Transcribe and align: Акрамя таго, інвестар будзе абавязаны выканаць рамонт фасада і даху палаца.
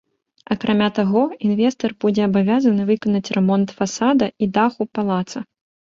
Акрамя 0.53 0.87
таго, 0.99 1.21
інвестар 1.49 1.95
будзе 2.05 2.21
абавязаны 2.29 2.83
выканаць 2.91 3.25
рамонт 3.39 3.79
фасада 3.79 4.35
і 4.43 4.53
даху 4.61 4.93
палаца. 4.99 5.39